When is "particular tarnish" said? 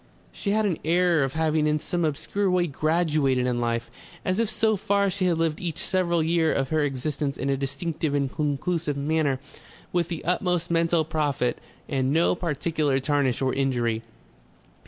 12.33-13.43